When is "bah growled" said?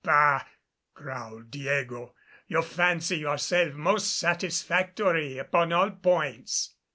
0.03-1.51